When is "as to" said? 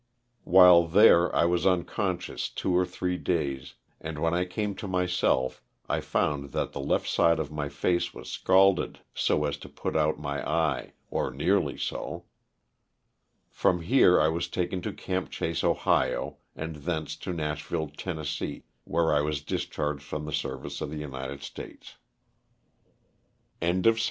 9.45-9.69